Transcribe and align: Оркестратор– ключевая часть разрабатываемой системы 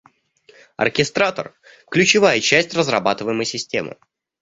Оркестратор– 0.77 1.53
ключевая 1.91 2.39
часть 2.39 2.73
разрабатываемой 2.73 3.45
системы 3.45 3.97